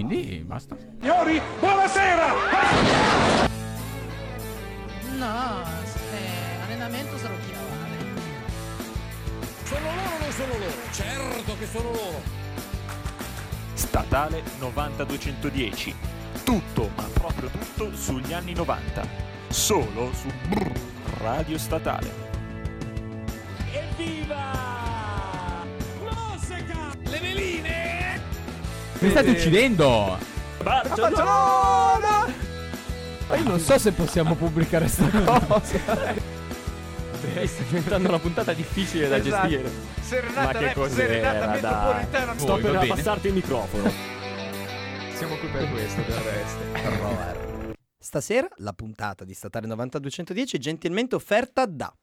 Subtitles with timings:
[0.00, 0.74] Quindi basta.
[0.98, 2.32] Signori, buonasera!
[5.18, 5.62] No,
[6.14, 7.98] eh, allenamento sarò chiamare.
[9.64, 10.92] Sono loro o non sono loro?
[10.92, 12.22] Certo che sono loro.
[13.74, 15.94] Statale 9210.
[16.44, 19.06] Tutto, ma proprio tutto sugli anni 90.
[19.48, 20.80] Solo su Brrr
[21.18, 22.10] Radio Statale.
[23.70, 24.59] Evviva!
[29.00, 30.18] Mi state uccidendo!
[30.62, 32.26] Barcellona!
[33.28, 35.60] Ma io non so se possiamo pubblicare sta cosa.
[37.46, 39.48] Sta diventando una puntata difficile da Esatto.
[39.48, 39.70] gestire.
[40.00, 41.60] Serenata Ma che rap, cos'era, serenata dai?
[41.60, 42.34] metropolitana.
[42.38, 43.92] Sto Voi, per abbassarti il microfono.
[45.14, 47.78] Siamo qui per questo, del resto.
[47.98, 51.94] Stasera la puntata di Statale 9210 è gentilmente offerta da.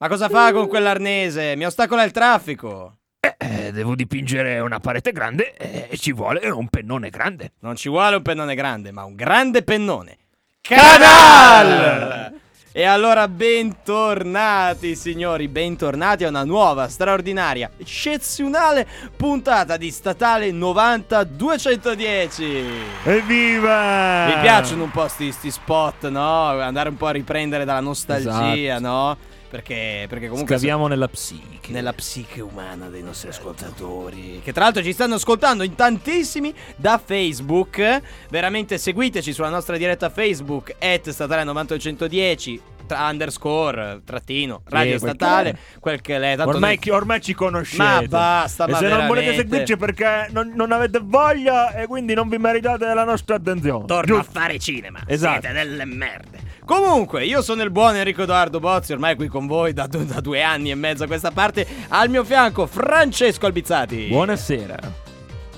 [0.00, 1.56] Ma cosa fa con quell'arnese?
[1.56, 2.97] Mi ostacola il traffico.
[3.36, 7.52] Eh, devo dipingere una parete grande e ci vuole un pennone grande.
[7.60, 10.16] Non ci vuole un pennone grande, ma un grande pennone.
[10.60, 12.36] Canal!
[12.70, 22.64] E allora bentornati signori, bentornati a una nuova, straordinaria, eccezionale puntata di Statale 9210.
[23.04, 24.26] Evviva!
[24.26, 26.50] Mi piacciono un po' sti, sti spot, no?
[26.60, 29.16] Andare un po' a riprendere dalla nostalgia, no?
[29.50, 31.72] Perché, perché comunque Scaviamo nella psiche.
[31.72, 34.40] nella psiche umana dei nostri ascoltatori.
[34.44, 38.02] Che tra l'altro ci stanno ascoltando in tantissimi da Facebook.
[38.28, 45.52] Veramente seguiteci sulla nostra diretta Facebook, at statale 9810 tra- underscore trattino radio quel statale
[45.52, 47.82] che quel che tanto Ormai, chi- ormai ci conoscete.
[47.82, 49.42] ma basta E ma se non volete veramente.
[49.42, 53.84] seguirci perché non, non avete voglia e quindi non vi meritate la nostra attenzione.
[53.86, 54.38] Torna a Giusto?
[54.38, 55.00] fare cinema.
[55.06, 55.40] Esatto.
[55.40, 56.47] Siete delle merde.
[56.68, 60.42] Comunque, io sono il buon Enrico Edoardo Bozzi, ormai qui con voi da, da due
[60.42, 61.66] anni e mezzo a questa parte.
[61.88, 64.08] Al mio fianco, Francesco Albizzati.
[64.08, 64.76] Buonasera.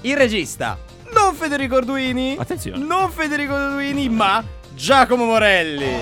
[0.02, 0.78] Il regista,
[1.12, 2.36] non Federico Arduini.
[2.38, 2.78] Attenzione.
[2.84, 4.40] Non Federico Arduini, ma
[4.72, 5.96] Giacomo Morelli.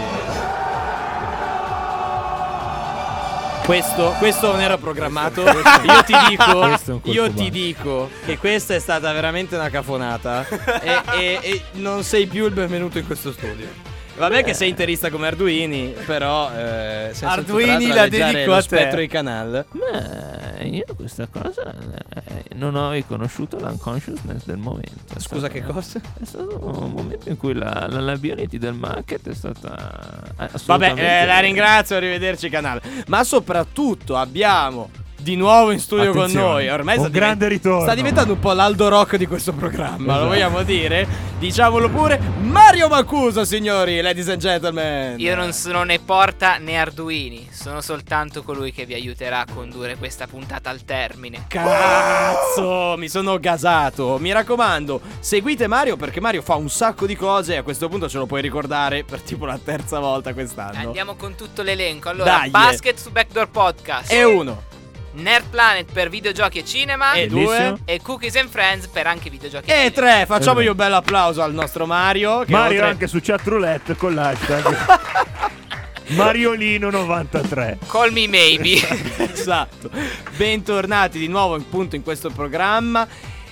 [3.64, 5.40] Questo, questo non era programmato.
[5.42, 10.46] Io ti dico, io ti dico che questa è stata veramente una cafonata.
[10.82, 13.87] e, e- e non sei più il benvenuto in questo studio.
[14.18, 18.62] Vabbè che sei interista come Arduini, però eh, Arduini la dedico a te.
[18.62, 19.64] spettro di canal.
[19.72, 25.18] Ma io questa cosa eh, non ho riconosciuto l'unconsciousness del momento.
[25.18, 26.00] Scusa stato- che cosa?
[26.20, 30.94] È stato un momento in cui la, la liability del market è stata eh, Vabbè,
[30.96, 32.80] eh, la ringrazio, arrivederci canale.
[33.06, 34.90] Ma soprattutto abbiamo
[35.20, 36.68] di nuovo in studio con Attenzione, noi.
[36.68, 37.82] Ormai un sta, diven- grande ritorno.
[37.82, 40.26] sta diventando un po' l'Aldo Rock di questo programma, lo Esatto.
[40.28, 41.06] vogliamo dire?
[41.38, 45.20] Diciamolo pure, Mario Macuso, signori, ladies and gentlemen.
[45.20, 49.96] Io non sono né Porta né Arduini, sono soltanto colui che vi aiuterà a condurre
[49.96, 51.44] questa puntata al termine.
[51.46, 54.18] Cazzo, mi sono gasato.
[54.18, 58.08] Mi raccomando, seguite Mario perché Mario fa un sacco di cose e a questo punto
[58.08, 60.78] ce lo puoi ricordare per tipo la terza volta quest'anno.
[60.86, 62.08] Andiamo con tutto l'elenco.
[62.08, 62.50] Allora, Dai.
[62.50, 64.62] Basket su Backdoor Podcast, E uno,
[65.18, 69.68] Nerd Planet per videogiochi e cinema e due, e Cookies and Friends per anche videogiochi
[69.70, 69.90] e cinema.
[69.90, 70.26] tre.
[70.26, 70.70] Facciamogli Esatto.
[70.70, 72.40] un bel applauso al nostro Mario.
[72.44, 74.76] Che Mario oltre- anche su chat roulette con l'hashtag
[76.08, 77.78] Mariolino93.
[77.86, 78.80] Call me maybe.
[79.32, 79.90] esatto.
[80.36, 83.06] Bentornati di nuovo appunto in questo programma.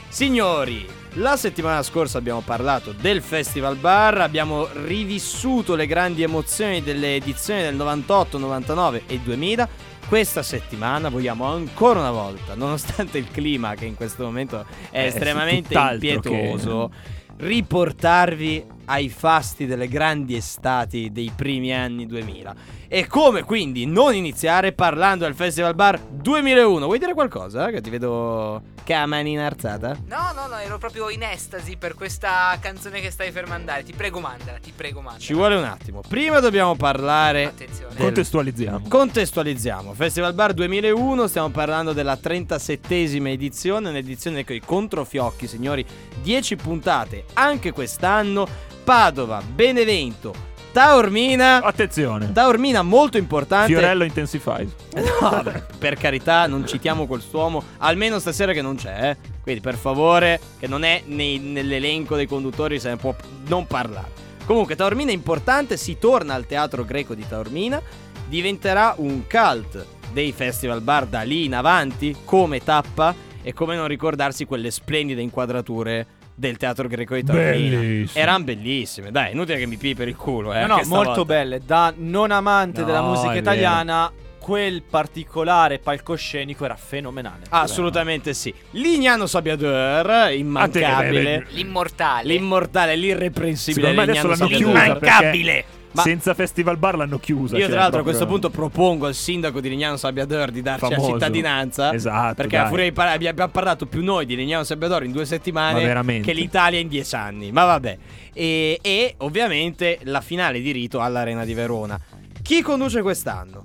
[0.09, 7.17] Signori, la settimana scorsa abbiamo parlato del Festival Bar, abbiamo rivissuto le grandi emozioni delle
[7.17, 9.69] edizioni del 98, 99 e 2000.
[10.09, 15.07] Questa settimana vogliamo ancora una volta, nonostante il clima che in questo momento è Eh,
[15.07, 16.93] estremamente impietoso,
[17.39, 22.55] riportarvi ai fasti delle grandi estati dei primi anni 2000.
[22.89, 26.85] E come quindi non iniziare parlando del Festival Bar 2001?
[26.85, 27.69] Vuoi dire qualcosa?
[27.71, 28.63] Che ti vedo
[29.07, 29.97] mani inarzata?
[30.07, 33.83] No, no, no, ero proprio in estasi per questa canzone che stai per mandare.
[33.83, 35.19] Ti prego, mandala, ti prego, mandala.
[35.25, 36.01] Ci vuole un attimo.
[36.09, 37.93] Prima dobbiamo parlare Attenzione.
[37.93, 38.83] del- Contestualizziamo.
[38.89, 45.85] Contestualizziamo, Festival Bar 2001, stiamo parlando della 37esima edizione, un'edizione con i controfiocchi, signori,
[46.23, 48.47] 10 puntate, anche quest'anno,
[48.85, 52.33] Padova, Benevento, Taormina, Attenzione.
[52.33, 53.69] Taormina molto importante.
[53.73, 54.71] Fiorello Intensified.
[55.23, 59.17] No, beh, per carità, non citiamo quest'uomo, almeno stasera che non c'è, eh.
[59.41, 63.15] Quindi per favore, che non è nei- nell'elenco dei conduttori, se ne può
[63.47, 64.11] non parlare.
[64.45, 67.81] Comunque, Taormina è importante, si torna al teatro greco di Taormina,
[68.29, 69.83] diventerà un cult
[70.13, 75.23] dei festival bar da lì in avanti, come tappa, e come non ricordarsi quelle splendide
[75.23, 76.07] inquadrature
[76.37, 77.79] del teatro greco di Taormina.
[77.79, 78.23] Bellissime.
[78.23, 80.61] Erano bellissime, dai, inutile che mi pi per il culo, eh.
[80.61, 81.25] No, no, molto stavolta.
[81.25, 81.61] belle.
[81.65, 87.45] Da non amante No, della musica italiana, quel particolare palcoscenico era fenomenale.
[87.49, 88.55] Assolutamente sì.
[88.73, 91.47] Lignano Sabbiador, immancabile.
[91.51, 92.29] L'immortale.
[92.29, 95.67] L'immortale, l'irreprensibile Secondo me adesso Lignano l'hanno chiusa perché
[95.97, 97.57] Ma- senza Festival Bar l'hanno chiusa.
[97.57, 100.63] Io cioè, tra l'altro a proprio- questo punto propongo al sindaco di Lignano Sabbiador di
[100.63, 101.07] darci Famoso.
[101.09, 101.93] la cittadinanza.
[101.95, 102.65] Esatto, Perché dai.
[102.67, 105.27] a furia di par- abbi- abbiamo parlato più noi di Lignano Sabbiador in due Ma
[105.27, 106.27] settimane veramente.
[106.27, 107.51] che l'Italia in dieci anni.
[107.53, 107.99] Ma vabbè.
[108.33, 111.99] E, e ovviamente la finale di rito all'Arena di Verona.
[112.43, 113.63] Chi conduce quest'anno?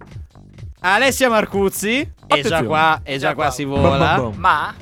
[0.84, 2.10] Alessia Marcuzzi.
[2.28, 3.98] E già qua, e già qua si vola.
[4.16, 4.34] bam, bam.
[4.40, 4.74] Ma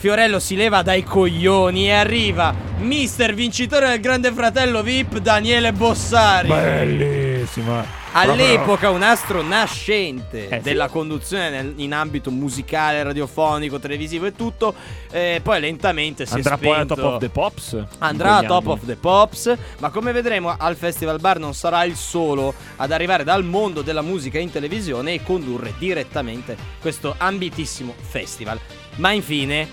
[0.00, 6.48] Fiorello si leva dai coglioni e arriva Mister vincitore del Grande Fratello VIP Daniele Bossari.
[6.48, 7.84] Bellissima.
[8.12, 10.62] All'epoca un astro nascente Eh, sì.
[10.62, 14.72] della conduzione nel- in ambito musicale, radiofonico, televisivo e tutto.
[15.10, 16.94] eh, poi lentamente si Andrà è poi a spento.
[16.94, 17.84] Top of the Pops.
[17.98, 18.72] Andrà a Top anni.
[18.72, 23.22] of the Pops, ma come vedremo al Festival Bar non sarà il solo ad arrivare
[23.22, 28.58] dal mondo della musica in televisione e condurre direttamente questo ambitissimo festival.
[28.96, 29.68] Ma infine,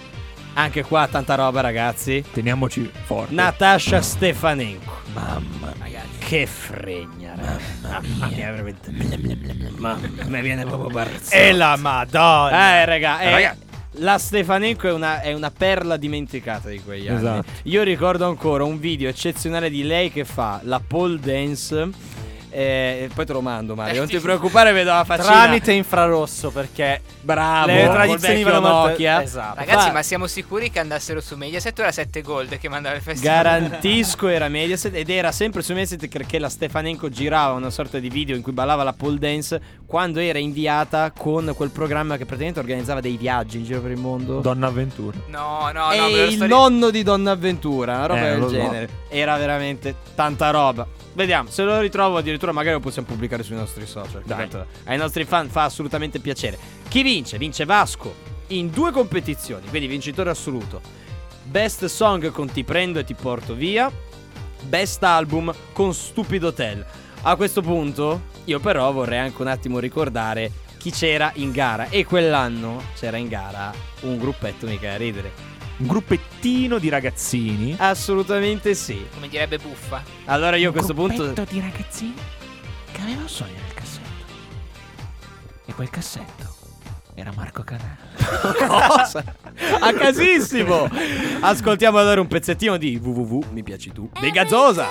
[0.57, 2.23] anche qua tanta roba ragazzi.
[2.33, 3.33] Teniamoci forte.
[3.33, 4.95] Natasha Stefanenko.
[5.13, 8.01] Mamma mia, che fregna, raga.
[8.01, 8.91] Mamma mia, veramente.
[9.77, 11.35] Mamma mi viene proprio barzotto.
[11.35, 12.81] E la madonna.
[12.81, 13.55] Eh, raga, eh, Raga.
[13.91, 17.17] la Stefanenko è una, è una perla dimenticata di quegli anni.
[17.19, 17.51] Esatto.
[17.63, 21.89] Io ricordo ancora un video eccezionale di lei che fa la pole dance.
[22.59, 23.99] Eh, poi te lo mando, Mario.
[23.99, 25.43] Non ti preoccupare, vedo la faccina.
[25.43, 27.67] Tramite infrarosso perché Bravo.
[27.67, 29.21] le tradizioni vanno Nokia.
[29.21, 29.59] Esatto.
[29.59, 33.03] ragazzi, ma siamo sicuri che andassero su Mediaset o era 7 Gold che mandava il
[33.03, 33.35] festival?
[33.35, 38.09] Garantisco era Mediaset ed era sempre su Mediaset perché la Stefanenko girava una sorta di
[38.09, 42.59] video in cui ballava la pole dance quando era inviata con quel programma che praticamente
[42.59, 44.41] organizzava dei viaggi in giro per il mondo.
[44.41, 45.17] Donna Avventura.
[45.27, 45.91] No, no, no.
[45.91, 48.53] e il sto ri- nonno di Donna Avventura, una roba Eh, del lo so.
[48.53, 48.89] genere.
[49.07, 50.85] Era veramente tanta roba.
[51.13, 54.21] Vediamo, se lo ritrovo addirittura magari lo possiamo pubblicare sui nostri social.
[54.25, 54.47] Dai.
[54.83, 56.57] Ai nostri fan fa assolutamente piacere.
[56.89, 57.37] Chi vince?
[57.37, 58.13] Vince Vasco
[58.47, 60.81] in due competizioni, quindi vincitore assoluto.
[61.43, 63.89] Best Song con Ti prendo e ti porto via.
[64.63, 66.85] Best Album con Stupido Hotel.
[67.27, 71.89] A questo punto, io però vorrei anche un attimo ricordare chi c'era in gara.
[71.89, 73.69] E quell'anno c'era in gara
[74.03, 75.33] un gruppetto mica da ridere.
[75.79, 77.75] Un gruppettino di ragazzini.
[77.77, 79.05] Assolutamente sì.
[79.13, 80.01] Come direbbe Buffa.
[80.23, 81.25] Allora io a questo punto.
[81.49, 82.15] di ragazzini
[82.93, 84.23] che aveva un sogno nel cassetto.
[85.65, 86.55] E quel cassetto
[87.13, 87.97] era Marco Canale.
[88.55, 89.35] Cosa?
[89.81, 90.89] A casissimo!
[91.41, 94.09] Ascoltiamo allora un pezzettino di www, mi piaci tu.
[94.17, 94.87] Dei Gazzosa!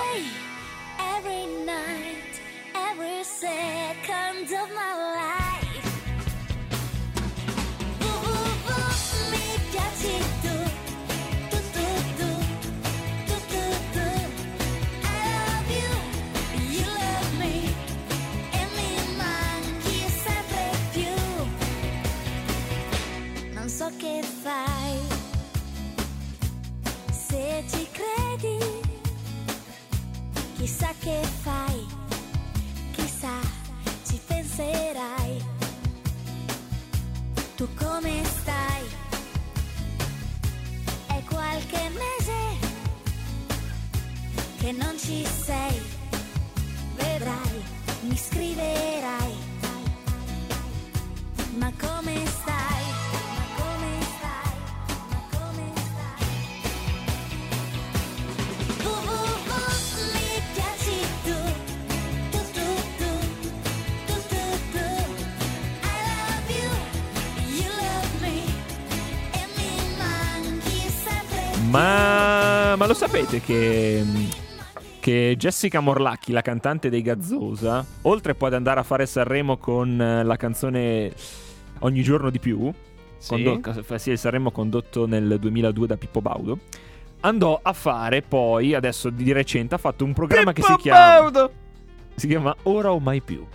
[28.37, 28.57] Ci credi.
[30.57, 31.85] Chissà che fai,
[32.93, 33.39] chissà,
[34.05, 35.43] ci penserai.
[37.55, 38.83] Tu come stai?
[41.07, 42.65] È qualche mese
[44.57, 45.81] che non ci sei.
[46.95, 47.63] Vedrai,
[48.01, 49.35] mi scriverai.
[51.57, 52.26] Ma come
[71.77, 74.03] Ma, ma lo sapete che,
[74.99, 80.01] che Jessica Morlacchi, la cantante dei Gazzosa, oltre poi ad andare a fare Sanremo con
[80.01, 81.13] eh, la canzone
[81.81, 82.73] Ogni giorno di più,
[83.27, 83.59] condo-
[83.97, 86.57] sì, il Sanremo condotto nel 2002 da Pippo Baudo,
[87.19, 91.31] andò a fare poi, adesso di recente, ha fatto un programma che si chiama,
[92.15, 93.45] si chiama Ora o Mai Più.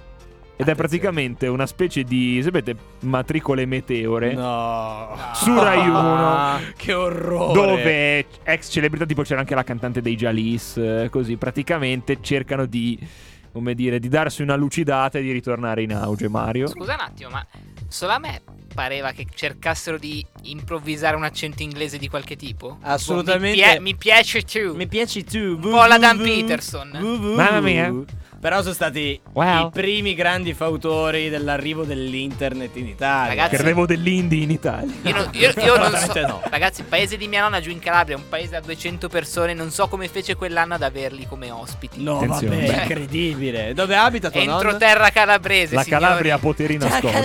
[0.62, 4.32] Ed è praticamente una specie di, sapete, matricole meteore.
[4.32, 5.16] No.
[5.34, 6.60] Su Rai 1.
[6.76, 7.52] che orrore.
[7.52, 12.96] Dove ex celebrità, tipo c'era anche la cantante dei Jalis, eh, così praticamente cercano di,
[13.50, 16.68] come dire, di darsi una lucidata e di ritornare in auge, Mario.
[16.68, 17.44] Scusa un attimo, ma
[17.88, 18.40] solo a me
[18.72, 22.78] pareva che cercassero di improvvisare un accento inglese di qualche tipo?
[22.82, 23.56] Assolutamente.
[23.60, 24.76] Mi, pie- mi piace tu.
[24.76, 25.38] Mi piaci tu.
[25.38, 26.90] Un po' la Dan Peterson.
[27.34, 27.92] Mamma mia.
[28.42, 29.68] Però sono stati Wow.
[29.68, 33.28] i primi grandi fautori dell'arrivo dell'internet in Italia.
[33.28, 34.92] Ragazzi- Che arrivo dell'indie in Italia.
[35.02, 36.20] Io, non- io- io non so.
[36.26, 36.42] No.
[36.50, 39.54] Ragazzi, il paese di mia nonna giù in Calabria, un paese da 200 persone.
[39.54, 42.02] Non so come fece quell'anno ad averli come ospiti.
[42.02, 42.66] No, Attenzione.
[42.66, 43.74] vabbè, incredibile.
[43.74, 44.76] Dove abita tua Entro nonna?
[44.76, 45.76] terra calabrese.
[45.76, 46.02] La signori.
[46.02, 47.18] Calabria ha poteri nascosti.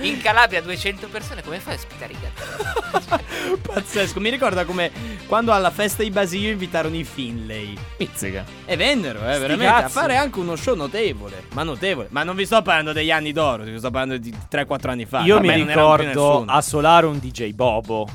[0.00, 3.22] In Calabria 200 persone, come fai a ospitare i gatti?
[3.62, 4.20] Pazzesco.
[4.20, 4.90] Mi ricorda come
[5.26, 7.74] quando alla festa di Basilio invitarono i Finlay.
[7.96, 8.44] Pizzica.
[8.66, 9.84] E vennero, eh, veramente, cazzi.
[9.84, 11.44] a fare anche uno show notevole.
[11.52, 12.08] Ma notevole.
[12.10, 15.20] Ma non vi sto parlando degli anni d'oro, vi sto parlando di 3-4 anni fa.
[15.22, 18.08] Io mi più ricordo a Solaro un DJ Bobo.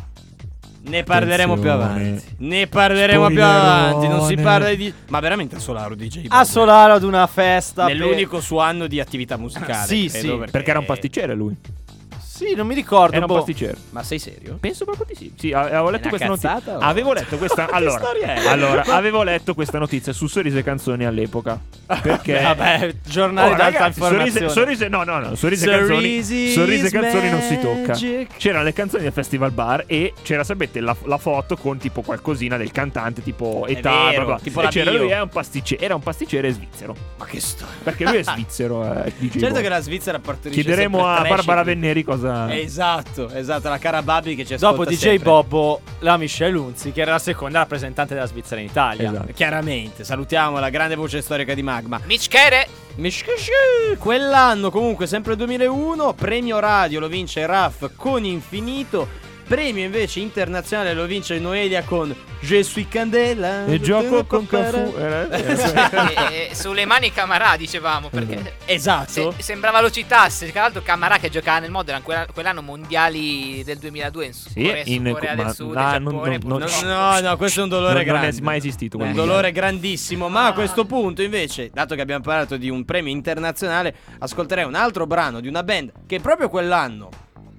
[0.81, 2.07] Ne parleremo più Attenzione.
[2.07, 2.35] avanti.
[2.37, 3.69] Ne parleremo più Spoilerone.
[3.89, 4.07] avanti.
[4.07, 4.93] Non si parla di.
[5.09, 6.25] Ma veramente a Solaro DJ.
[6.29, 7.85] A Solaro ad una festa.
[7.85, 9.85] per- Nell'unico suo anno di attività musicale.
[9.85, 10.51] Sì, credo, sì.
[10.51, 11.55] Perché era un pasticcere lui.
[12.39, 13.15] Sì, non mi ricordo.
[13.15, 13.37] Era un boh.
[13.39, 13.75] pasticcere.
[13.89, 14.57] Ma sei serio?
[14.61, 15.33] Penso proprio di sì.
[15.37, 16.61] Sì, avevo letto questa notizia.
[16.65, 17.67] o- Avevo letto questa.
[17.69, 18.47] allora, storia è?
[18.47, 21.59] allora, avevo letto questa notizia su Sorrise Canzoni all'epoca.
[22.01, 22.39] Perché.
[22.41, 24.29] Vabbè, giornali Oh, d'alta informazione.
[24.47, 26.51] sorrise, sorrise, no, no, no, sorrise Sorrisi canzoni.
[26.53, 27.93] Sorrise is canzoni non si tocca.
[28.37, 32.55] C'erano le canzoni del festival bar e c'era, sapete, la, la foto con tipo qualcosina
[32.55, 34.39] del cantante, tipo È età, vero, bla bla.
[34.43, 34.99] tipo e la c'era bio.
[35.01, 36.95] lui, è un pasticcere, era un pasticcere svizzero.
[37.17, 37.75] Ma che storia.
[37.83, 42.03] Perché lui è svizzero, eh, Certo che la Svizzera partorisce Chiederemo a Barbara e- Venneri
[42.03, 42.28] cosa.
[42.51, 45.23] Esatto, esatto, la cara Babi che ci Dopo DJ sempre.
[45.23, 49.09] Bobo, la Michelle Unzi, che era la seconda rappresentante della Svizzera in Italia.
[49.09, 49.33] Esatto.
[49.33, 51.99] Chiaramente, salutiamo la grande voce storica di Magma.
[52.05, 52.67] Michele!
[53.97, 59.27] Quell'anno, comunque, sempre 2001, premio radio lo vince Raf con Infinito.
[59.49, 63.65] Premio invece internazionale lo vince Noelia con Je suis Candela.
[63.65, 64.93] E gioco con Cafu.
[64.95, 68.09] eh, E- e- sulle mani Camarà, dicevamo.
[68.09, 69.31] Perché Esatto.
[69.35, 70.51] se- sembrava lo citasse.
[70.51, 71.71] Tra l'altro, Camarà che giocava nel
[72.03, 76.59] quella- quell'anno mondiali del 2002 in Sì, Corea, in- Corea del Sud, ah, Giappone, non-
[76.59, 76.69] non-.
[76.83, 78.41] No, no, questo è un dolore Non- non è grande.
[78.43, 80.29] mai esistito Un dolore grandissimo.
[80.29, 84.75] Ma a questo punto, invece, dato che abbiamo parlato di un premio internazionale, ascolterei un
[84.75, 87.09] altro brano di una band che proprio quell'anno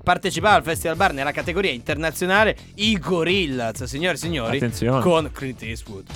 [0.02, 5.02] partecipava al Festival Bar nella categoria internazionale, i Gorillaz, signori e signori, Attenzione.
[5.02, 6.06] con Clint Eastwood.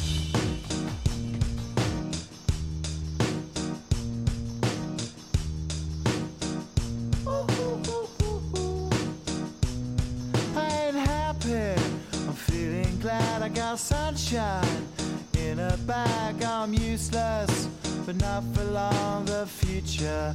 [10.57, 11.75] I ain't happy.
[12.27, 14.87] I'm feeling glad I got sunshine
[15.39, 16.43] in a bag.
[16.43, 17.69] I'm useless,
[18.07, 19.25] but not for long.
[19.25, 20.33] The future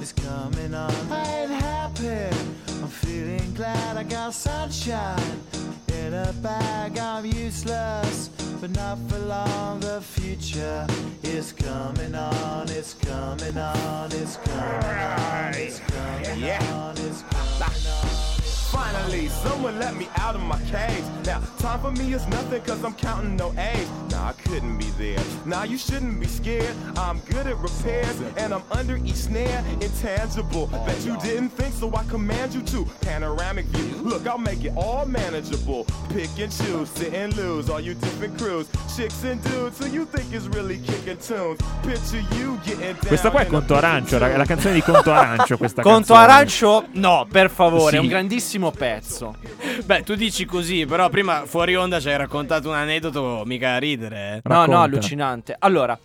[0.00, 0.92] is coming on.
[1.10, 2.36] I ain't happy.
[2.82, 5.40] I'm feeling glad I got sunshine
[5.88, 6.98] in a bag.
[6.98, 8.28] I'm useless,
[8.60, 9.80] but not for long.
[9.80, 10.86] The future
[11.22, 12.68] is coming on.
[12.68, 14.12] It's coming on.
[14.12, 15.54] It's coming on.
[15.54, 16.96] It's coming on.
[16.98, 18.26] It's coming on.
[18.72, 21.04] Finally, someone let me out of my cage.
[21.24, 24.05] Now, time for me is nothing cause I'm counting no A's.
[24.16, 25.22] Nah, I couldn't be there.
[25.44, 26.74] Nah, you shouldn't be scared.
[26.96, 29.62] I'm good at repairs and I'm under each snare.
[29.82, 30.68] Intangible.
[30.86, 32.86] Bet you didn't think so I command you to.
[33.02, 34.02] Panoramic view.
[34.02, 35.84] Look, I'll make it all manageable.
[36.14, 37.68] Pick and choose, sit and lose.
[37.68, 38.66] All you different crews.
[38.96, 41.58] Chicks and dudes who you think is really kicking tunes.
[41.82, 43.06] Picture you getting down.
[43.08, 45.58] Questa qua è Conto Arancio, raga, la canzone di Conto Arancio.
[45.58, 46.20] Questa Conto canzone.
[46.20, 46.86] Arancio?
[46.92, 47.96] No, per favore, Sì.
[47.96, 49.36] è un grandissimo pezzo.
[49.84, 53.78] Beh, tu dici così, però prima fuori onda ci hai raccontato un aneddoto mica a
[54.08, 54.36] ridere.
[54.36, 54.40] eh.
[54.44, 54.70] No, Racconta.
[54.76, 55.56] no, allucinante.
[55.58, 55.98] Allora,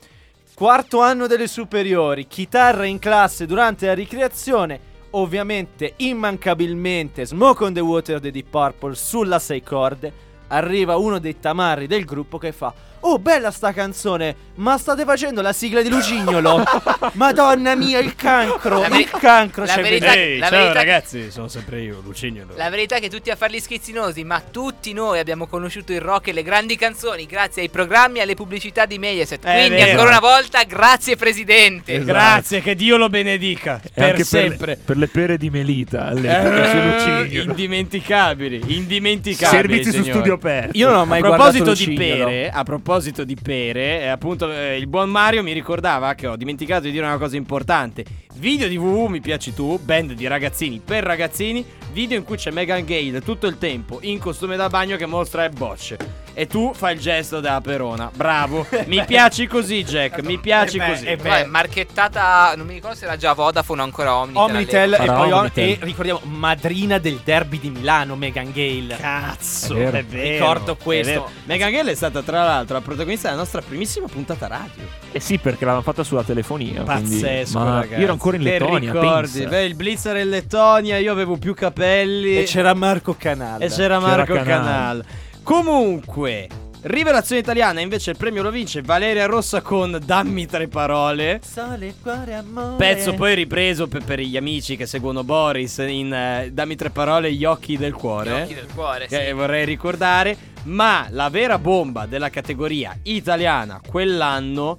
[0.53, 4.89] quarto anno delle superiori, chitarra in classe durante la ricreazione.
[5.11, 10.13] Ovviamente, immancabilmente, Smoke on the Water dei Deep Purple sulla 6 corde.
[10.47, 15.41] Arriva uno dei tamarri del gruppo che fa: Oh, bella sta canzone, ma state facendo
[15.41, 16.63] la sigla di Lucignolo?
[17.13, 18.79] Madonna mia, il cancro!
[18.81, 20.13] La veri- il cancro la c'è verità-.
[20.13, 22.53] Ehi, la ciao verità- ragazzi, sono sempre io, Lucignolo.
[22.55, 25.99] La verità è che tutti a fare gli schizzinosi, ma tutti noi abbiamo conosciuto il
[25.99, 29.43] rock e le grandi canzoni grazie ai programmi e alle pubblicità di Mediaset.
[29.43, 29.89] È Quindi, vero.
[29.91, 31.93] ancora una volta, grazie Presidente.
[31.95, 32.11] Esatto.
[32.11, 33.81] Grazie, che Dio lo benedica.
[33.83, 34.75] E Per anche sempre.
[34.75, 36.05] Per, per le pere di Melita.
[36.05, 36.85] all'epoca, su Eh,
[37.23, 37.49] Lucignolo.
[37.49, 39.49] indimenticabili, indimenticabili.
[39.59, 40.11] Servizi su signori.
[40.11, 40.77] studio aperto.
[40.77, 42.25] Io non ho mai a proposito guardato di Lucignolo.
[42.25, 46.35] pere, a proposito di pere, eh, appunto eh, il buon Mario mi ricordava che ho
[46.35, 48.03] dimenticato di dire una cosa importante.
[48.35, 52.51] Video di WW mi piaci tu, band di ragazzini per ragazzini, video in cui c'è
[52.51, 55.97] Megan Gale tutto il tempo in costume da bagno che mostra il bocce.
[56.33, 58.09] E tu fai il gesto da Perona.
[58.15, 58.65] Bravo.
[58.87, 60.21] mi piaci così, Jack.
[60.23, 61.05] Mi piaci Eh beh, così.
[61.05, 61.15] beh.
[61.17, 64.41] Beh, marchettata, non mi ricordo se era già Vodafone o ancora Omnitel.
[64.41, 65.63] Omnitel e poi Om- Omnitel.
[65.69, 68.95] e ricordiamo madrina del derby di Milano, Megan Gale.
[68.97, 69.97] Cazzo, È vero.
[69.97, 70.29] è vero.
[70.31, 71.29] Ricordo è questo.
[71.45, 74.83] Megan Gale è stata tra l'altro la protagonista della nostra primissima puntata radio.
[75.11, 76.83] Eh sì, perché l'avevamo fatta sulla telefonia.
[76.83, 77.93] quindi- Pazzesco, Ma ragazzi.
[77.95, 78.91] Io ero ancora in Che Lettonia.
[78.93, 79.31] ricordi?
[79.39, 79.49] pensa.
[79.49, 82.37] Beh, il Blitzer in Lettonia, io avevo più capelli.
[82.37, 83.61] E c'era Marco Canal.
[83.61, 85.03] E c'era C'era Marco Canal.
[85.43, 86.47] Comunque,
[86.83, 91.39] Rivelazione italiana, invece il premio lo vince Valeria Rossa con Dammi tre parole.
[91.43, 92.75] Sole, cuore, amore.
[92.77, 97.31] Pezzo poi ripreso per, per gli amici che seguono Boris in eh, Dammi tre parole,
[97.33, 98.31] gli occhi del cuore.
[98.31, 99.31] Gli occhi del cuore, Che sì.
[99.31, 100.35] vorrei ricordare.
[100.63, 104.75] Ma la vera bomba della categoria italiana quell'anno.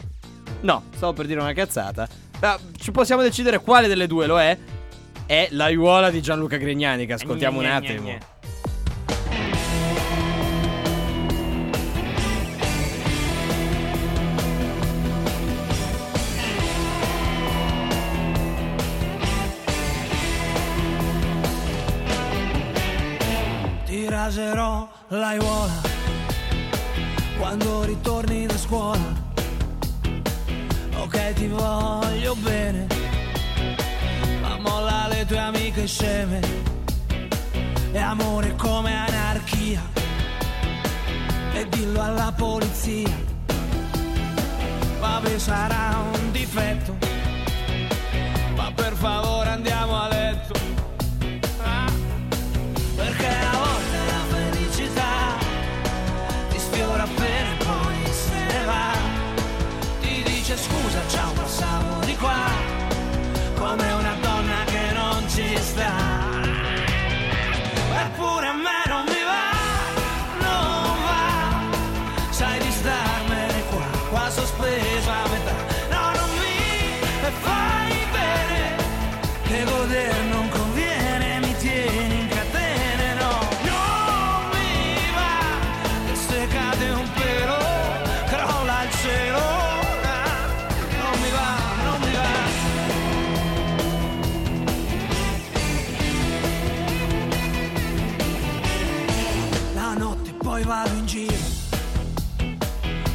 [0.62, 2.08] No, stavo per dire una cazzata.
[2.40, 4.58] Ma ci possiamo decidere quale delle due lo è?
[5.24, 8.02] È l'aiuola di Gianluca Grignani, che ascoltiamo un Gne, gne, attimo.
[8.08, 8.18] gne.
[8.40, 8.41] Ti
[24.24, 25.80] raserò l'aiuola
[27.38, 29.20] quando ritorni da scuola.
[30.94, 32.86] Ok, ti voglio bene,
[34.40, 36.40] ma molla le tue amiche sceme.
[37.90, 39.82] E amore come anarchia.
[41.54, 43.16] E dillo alla polizia.
[45.00, 46.96] Vabbè, sarà un difetto.
[48.54, 50.01] Ma per favore andiamo a
[100.62, 101.36] poi vado in giro,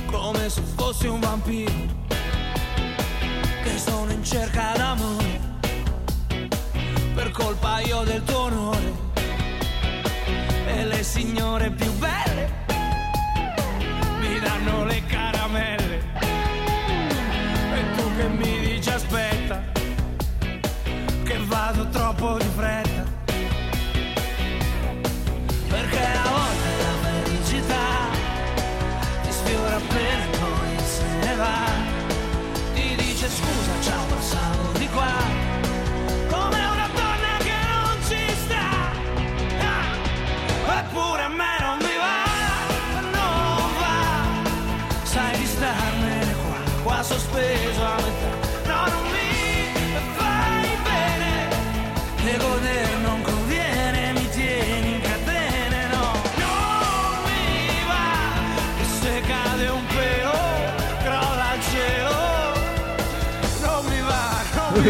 [0.08, 1.72] come se fossi un vampiro,
[3.64, 5.40] che sono in cerca d'amore
[7.14, 8.94] per colpa io del tuo onore
[10.68, 12.17] e le signore più belle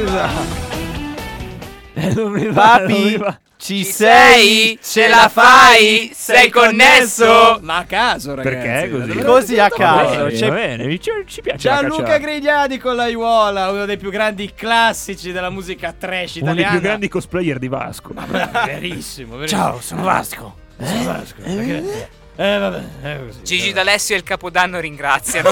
[0.02, 0.30] non mi va.
[1.94, 3.40] Eh, non mi va, non mi Papi, va.
[3.58, 4.78] ci sei?
[4.82, 6.12] Ce la fai?
[6.14, 7.58] Sei connesso?
[7.62, 8.56] Ma a caso, ragazzi.
[8.56, 9.08] Perché così?
[9.08, 9.32] Davvero?
[9.34, 10.16] Così a caso.
[10.26, 12.18] bene, C'è va bene, ci, ci piace la Gianluca cacciata.
[12.20, 16.72] Grignani con l'aiuola, uno dei più grandi classici della musica trash Uno dei italiana.
[16.72, 18.14] più grandi cosplayer di Vasco.
[18.66, 19.62] Verissimo, verissimo.
[19.62, 20.56] Ciao, sono Vasco.
[20.80, 21.42] Sono Vasco.
[21.42, 23.40] perché- Eh, vabbè, è così.
[23.44, 25.50] Gigi D'Alessio e il Capodanno ringraziano.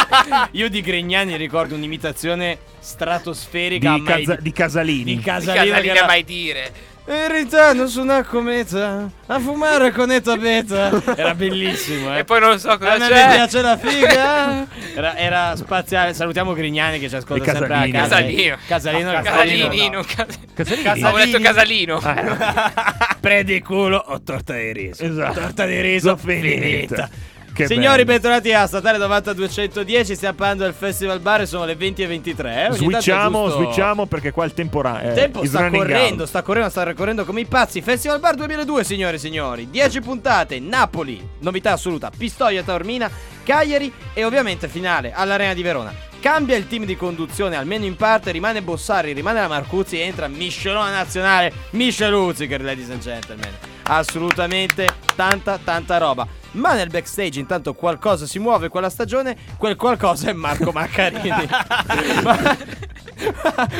[0.52, 5.04] Io di Grignani ricordo un'imitazione stratosferica Di, mai- Casa- di Casalini.
[5.04, 6.72] di Di Casalino che Casalina era- mai dire.
[7.08, 10.90] E ritorno su una cometa a fumare con Eta Beta.
[11.16, 12.18] Era bellissimo, eh.
[12.18, 13.30] E poi non so A cosa me mi c'è.
[13.34, 14.66] piace la figa.
[14.96, 16.14] Era, era spaziale.
[16.14, 17.98] Salutiamo Grignani che ci ascolta E sempre a Casalino.
[17.98, 18.14] casa.
[18.16, 18.56] Casalino.
[18.66, 19.12] Casalino.
[19.22, 19.92] Casalini, no.
[19.92, 20.38] non Cas-
[20.82, 21.04] Casalini.
[21.06, 22.00] Ho detto Casalino.
[23.20, 25.04] Predi culo o torta di riso.
[25.04, 25.40] Esatto.
[25.40, 27.08] Torta di riso Finita.
[27.56, 28.18] Che Signori, bello.
[28.18, 30.14] bentornati a Statale 9210.
[30.14, 32.54] Stiamo parlando del Festival Bar sono le 20 e 23.
[32.54, 32.66] eh.
[32.66, 35.08] Ogni Switchiamo, giusto- switchiamo perché qua il temporale.
[35.08, 37.80] Il tempo sta correndo, sta correndo, sta correndo come i pazzi.
[37.80, 39.70] Festival Bar 2002, signore e signori.
[39.70, 43.10] 10 puntate, Napoli, novità assoluta, Pistoia Taormina,
[43.42, 45.94] Cagliari e ovviamente finale all'Arena di Verona.
[46.20, 50.28] Cambia il team di conduzione, almeno in parte, rimane Bossari, rimane la Marcuzzi e entra
[50.28, 53.50] Michelona Nazionale, Micheluzzi, ladies and gentlemen.
[53.84, 56.26] Assolutamente tanta, tanta roba.
[56.56, 61.48] Ma nel backstage intanto qualcosa si muove quella stagione, quel qualcosa è Marco Maccarini.
[62.22, 62.56] Ma-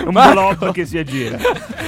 [0.05, 1.37] Un Marco- blob che si aggira.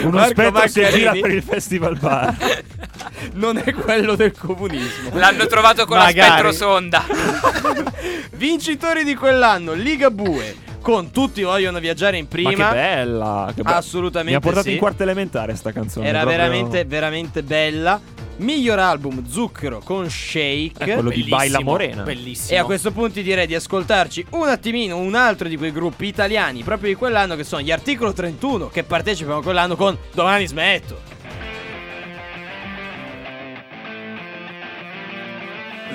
[0.03, 1.07] Uno Marco spettro si Maccarini.
[1.09, 2.37] aggira per il festival bar.
[3.35, 5.11] non è quello del comunismo.
[5.19, 6.31] L'hanno trovato con la Magari.
[6.31, 7.05] spettrosonda.
[8.37, 10.67] Vincitori di quell'anno, Liga Bue.
[10.81, 12.51] Con tutti vogliono viaggiare in prima.
[12.51, 13.53] Ma che bella.
[13.55, 14.73] Che be- Assolutamente Mi ha portato sì.
[14.73, 16.07] in quarta elementare sta canzone.
[16.07, 18.01] Era proprio- veramente, veramente bella.
[18.39, 20.85] Miglior album Zucchero con Shake.
[20.85, 22.03] È quello di Baila Morena.
[22.03, 22.57] Bellissimo.
[22.57, 26.63] E a questo punto direi di ascoltarci un attimino un altro di quei gruppi italiani
[26.63, 31.01] proprio di quell'anno che sono gli Articolo 31 che partecipano quell'anno con Domani smetto.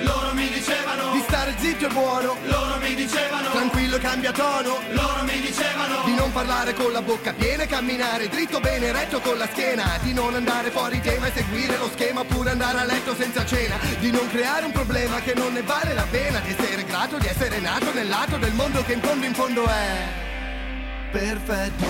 [0.02, 0.33] Loro
[1.44, 2.36] stare zitto e buono.
[2.44, 4.80] Loro mi dicevano tranquillo e cambia tono.
[4.92, 9.20] Loro mi dicevano di non parlare con la bocca piena e camminare dritto bene retto
[9.20, 9.98] con la schiena.
[10.02, 13.76] Di non andare fuori tema e seguire lo schema oppure andare a letto senza cena.
[13.98, 16.40] Di non creare un problema che non ne vale la pena.
[16.40, 19.66] Di essere grato di essere nato nel lato del mondo che in fondo in fondo
[19.66, 20.06] è
[21.10, 21.84] perfetto.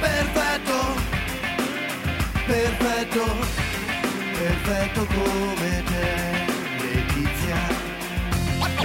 [0.00, 1.14] Perfetto.
[2.46, 3.24] Perfetto.
[4.36, 6.35] Perfetto come te.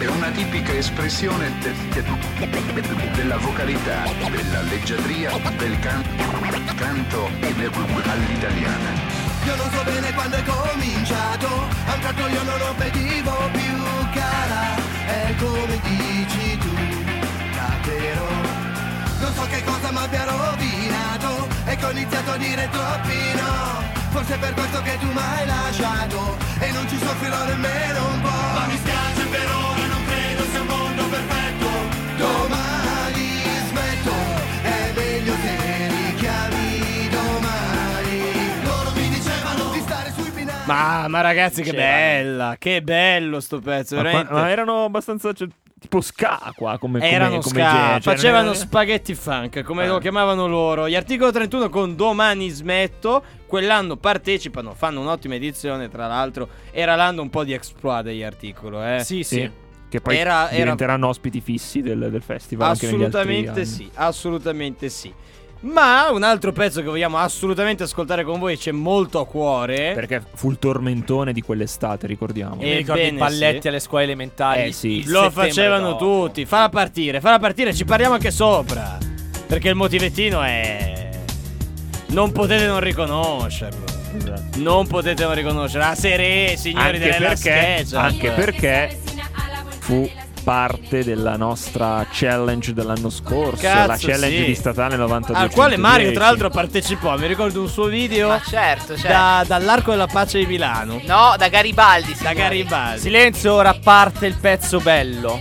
[0.01, 6.03] È una tipica espressione de- de- della vocalità, della leggiadria, del can-
[6.75, 8.89] canto e del- all'italiana.
[9.45, 11.47] Io non so bene quando è cominciato,
[11.85, 13.77] a un tratto io non lo vedivo più
[14.11, 14.63] cara,
[15.05, 16.73] è come dici tu,
[17.53, 18.27] davvero.
[19.19, 23.83] Non so che cosa mi abbia rovinato, e che ho iniziato a dire troppi no.
[24.09, 28.21] Forse è per questo che tu mi hai lasciato, e non ci soffrirò nemmeno un
[28.21, 29.00] po'.
[40.65, 42.55] Ma, ma ragazzi, che bella!
[42.57, 44.31] Che bello sto pezzo, Ma, veramente.
[44.31, 45.33] qua- ma erano abbastanza.
[45.33, 45.47] cioè,
[45.79, 49.87] tipo ska qua come come- Erano come ska, genere, cioè, facevano spaghetti funk, come Eh.
[49.87, 50.87] lo chiamavano loro.
[50.87, 56.47] Gli articolo 31 con Domani smetto, quell'anno partecipano, fanno un'ottima edizione, tra l'altro.
[56.71, 59.01] Era l'anno un po' di exploit degli articolo, eh.
[59.03, 59.49] Sì, Sì,
[59.89, 62.69] che poi Era- era- diventeranno ospiti fissi del, del festival.
[62.69, 63.65] anche negli altri Assolutamente anni.
[63.65, 65.13] sì, assolutamente sì.
[65.61, 69.93] Ma un altro pezzo che vogliamo assolutamente ascoltare con voi c'è molto a cuore.
[69.93, 72.55] Perché fu il tormentone di quell'estate, ricordiamo.
[72.55, 73.67] Io mi ricordo i Ebbene balletti sì.
[73.67, 74.63] alle scuole elementari.
[74.63, 75.03] Eh sì.
[75.05, 76.25] Lo facevano dopo.
[76.25, 76.45] tutti.
[76.45, 78.97] Falla partire, falla partire, ci parliamo anche sopra.
[79.45, 81.09] Perché il motivettino è.
[82.07, 83.85] Non potete non riconoscerlo.
[84.55, 85.85] Non potete non riconoscerlo.
[85.85, 88.99] A Seré, signori Anche della perché, anche perché
[89.79, 90.09] fu
[90.43, 94.45] parte della nostra challenge dell'anno scorso, Cazzo, la challenge sì.
[94.45, 95.43] di statale 92.
[95.43, 97.17] Al quale Mario, tra l'altro, partecipò.
[97.17, 98.29] Mi ricordo un suo video.
[98.29, 99.07] Ma certo, certo.
[99.07, 101.01] da- dall'Arco della Pace di Milano.
[101.05, 102.11] No, da Garibaldi.
[102.11, 102.35] Da signori.
[102.35, 102.99] Garibaldi.
[102.99, 105.39] Silenzio, ora parte il pezzo bello.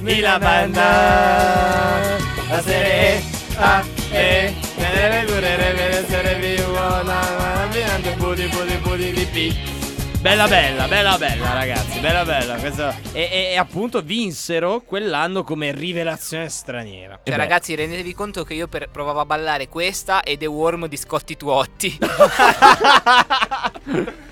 [0.00, 3.20] Y la banda La serie
[3.58, 4.67] A E
[10.20, 12.92] Bella bella, bella bella ragazzi, bella bella questa...
[13.12, 18.66] e, e- e appunto vinsero quell'anno come rivelazione straniera Cioè, ragazzi, rendetevi conto che io
[18.66, 21.98] per- provavo a ballare questa e The Worm di Scotti Tuotti.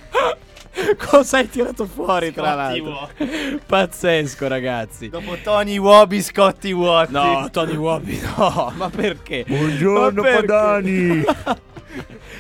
[0.99, 3.61] Cosa hai tirato fuori tra Scotti l'altro?
[3.67, 7.12] Pazzesco ragazzi Dopo Tony Wobi, Scotti Wotti.
[7.12, 9.45] No, Tony Wobby no, ma perché?
[9.47, 10.47] Buongiorno Ma perché?
[10.47, 11.25] Padani.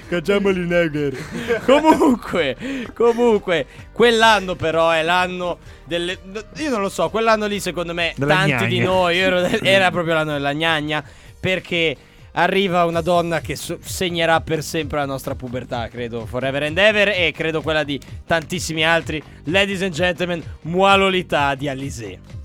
[0.08, 1.16] Cacciamoli Neger.
[1.64, 2.56] comunque,
[2.94, 6.18] comunque, quell'anno però è l'anno delle...
[6.58, 8.90] Io non lo so, quell'anno lì secondo me Della tanti di gnagna.
[8.90, 11.02] noi, io ero era proprio l'anno della gnagna,
[11.40, 11.96] perché
[12.36, 17.08] arriva una donna che so- segnerà per sempre la nostra pubertà, credo, forever and ever,
[17.08, 19.22] e credo quella di tantissimi altri.
[19.44, 22.35] Ladies and gentlemen, Moi Lolita di Alizé.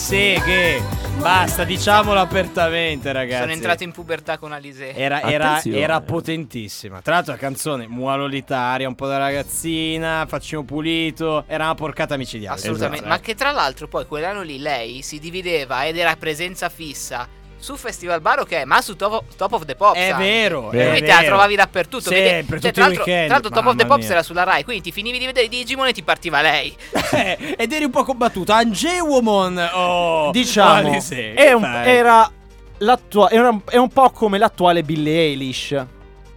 [0.00, 0.82] Seghe!
[1.18, 3.40] Basta, diciamolo apertamente, ragazzi.
[3.42, 4.94] Sono entrato in pubertà con Alizé.
[4.94, 7.02] Era, era- era potentissima.
[7.02, 11.44] Tra l'altro la canzone mualolitaria, un po' da ragazzina, faccino pulito.
[11.46, 12.56] Era una porcata micidiale.
[12.56, 13.04] Assolutamente.
[13.04, 13.10] Esatto.
[13.10, 17.28] Ma che tra l'altro poi quell'anno lì lei si divideva ed era presenza fissa
[17.60, 19.96] su Festival Bar, ok, ma su Top of, Top of the Pops.
[19.98, 20.22] È anche.
[20.24, 22.10] vero, è Quindi te la trovavi dappertutto.
[22.10, 24.10] Sempre, cioè, tra l'altro, tra l'altro Top of the Pops mia.
[24.10, 26.74] era sulla Rai, quindi ti finivi di vedere Digimon e ti partiva lei.
[27.12, 28.56] Eh, ed eri un po' combattuta.
[28.56, 29.70] Angewomon.
[29.74, 30.90] Oh, Diciamo,
[31.34, 32.30] è un- era
[32.78, 35.72] l'attua- era un- è un po' come l'attuale Billie Eilish.
[35.72, 35.86] Eh,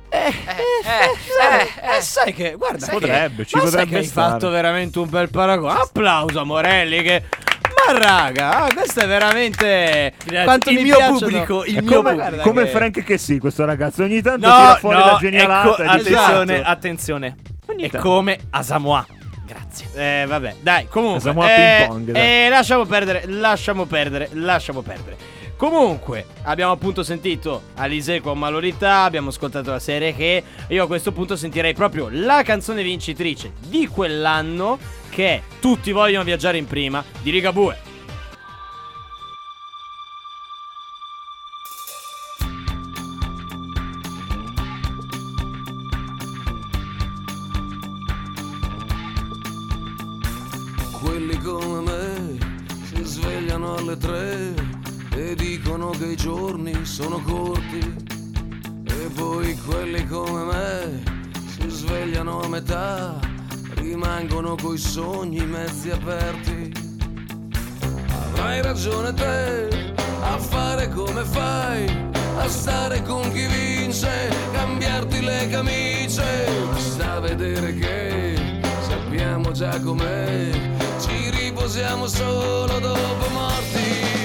[0.09, 0.33] eh,
[1.97, 4.31] Eh, sai che, guarda, Sai che- Potrebbe, ci ma sai potrebbe che hai stare.
[4.31, 5.79] fatto veramente un bel paragone.
[5.79, 7.23] Applauso a Morelli che
[7.75, 12.15] ma raga, ah, questo è veramente quanto Il mi mio piacciono- pubblico, il mio come,
[12.15, 12.43] pubblico.
[12.43, 14.03] come che- Frank che sì, questo ragazzo.
[14.03, 15.69] Ogni tanto No, tira fuori no, la genialata.
[15.69, 16.69] ecco, e dice- attenzione, Esatto.
[16.69, 17.35] attenzione.
[17.67, 18.07] Ogni È tanto.
[18.07, 19.05] come Asamoah.
[19.45, 19.87] Grazie.
[19.93, 21.19] Eh, vabbè, dai, comunque.
[21.19, 22.45] Facciamo a eh, ping pong, dai.
[22.45, 25.17] eh, lasciamo perdere, lasciamo perdere, lasciamo perdere.
[25.57, 31.11] Comunque, abbiamo appunto sentito Alise con Malorità, abbiamo ascoltato la serie che io a questo
[31.11, 34.77] punto sentirei proprio la canzone vincitrice di quell'anno
[35.21, 37.91] è Tutti vogliono viaggiare in prima di Rigabue.
[51.01, 52.37] Quelli come me
[52.85, 54.53] si svegliano alle tre
[55.15, 57.93] e dicono che i giorni sono corti.
[58.85, 61.03] E poi quelli come me
[61.47, 63.19] si svegliano a metà,
[63.93, 66.71] rimangono coi sogni mezzi aperti.
[68.09, 71.85] Avrai ragione te a fare come fai,
[72.37, 76.47] a stare con chi vince, cambiarti le camicie.
[76.71, 80.49] Basta vedere che sappiamo già com'è,
[80.99, 84.22] ci riposiamo solo dopo morti.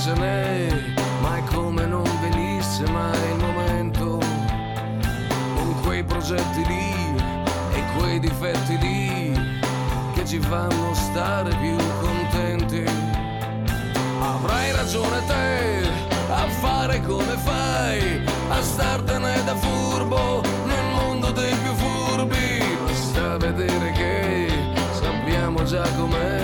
[0.00, 0.68] Va finché ce n'è
[1.20, 4.18] ma è come non venisse mai il momento.
[5.54, 7.14] Con quei progetti lì
[7.72, 9.32] e quei difetti lì
[10.14, 12.84] che ci fanno stare più contenti.
[14.20, 15.88] Avrai ragione te
[16.30, 22.78] a fare come fai a startene da furbo nel mondo dei più furbi.
[22.86, 24.48] Basta vedere che
[24.92, 26.39] sappiamo già com'è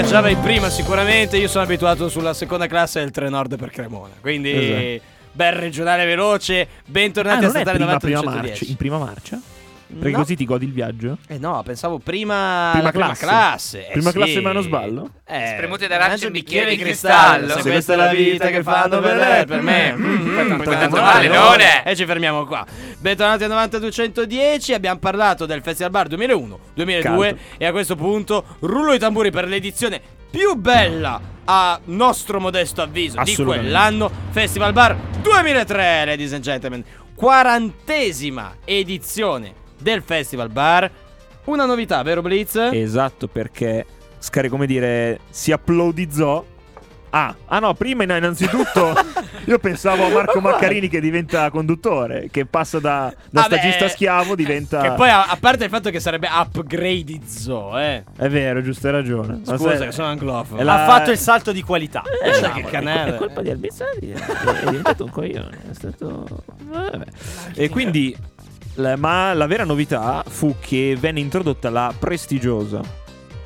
[0.00, 4.12] viaggiava in prima sicuramente, io sono abituato sulla seconda classe del Trenord per Cremona.
[4.20, 5.08] Quindi Esatto.
[5.32, 8.48] bel regionale veloce, Ah, bentornati a non è Statale prima, 90 prima 110.
[8.50, 9.40] marcia, in prima marcia?
[9.88, 10.18] Perché No.
[10.18, 11.18] così ti godi il viaggio?
[11.28, 13.24] Eh no, pensavo prima Prima la prima classe.
[13.26, 13.86] classe.
[13.88, 14.16] Eh Prima sì.
[14.16, 15.10] classe mano sballo?
[15.24, 17.48] Eh, Spremute d'arancia un e bicchiere di cristallo.
[17.60, 19.92] Se questa è la vita che fanno per lei, per me.
[19.94, 21.82] Mm, poi tanto male, non è.
[21.86, 22.66] E ci fermiamo qua.
[22.98, 24.72] Bentornati a 9210.
[24.74, 27.40] Abbiamo parlato del Festival Bar 2001, 2002 Caldo.
[27.58, 33.22] e a questo punto rullo i tamburi per l'edizione più bella a nostro modesto avviso
[33.22, 36.84] di quell'anno Festival Bar 2003, ladies and gentlemen.
[37.14, 40.90] Quarantesima edizione del Festival Bar.
[41.44, 42.56] Una novità, vero Blitz?
[42.72, 43.86] Esatto, perché
[44.18, 46.44] scare come dire, si applaudizzò
[47.10, 48.92] Ah, ah no, prima in- innanzitutto
[49.46, 54.34] io pensavo a Marco Maccarini che diventa conduttore, che passa da, da Vabbè, stagista schiavo
[54.34, 54.82] diventa...
[54.82, 58.04] Che poi, a, a parte il fatto che sarebbe upgradizzo, eh.
[58.18, 59.40] È vero, giusto, hai ragione.
[59.46, 60.60] Ma Scusa, sai- che sono anglofono.
[60.60, 62.02] è la- Ha fatto il salto di qualità.
[62.22, 63.14] Eh, no, che canale.
[63.14, 65.58] È colpa di Albizari, è, è diventato un coglione.
[65.70, 66.26] È stato.
[66.64, 67.04] Vabbè.
[67.54, 68.14] E quindi.
[68.76, 72.80] La- ma la vera novità fu che venne introdotta la prestigiosa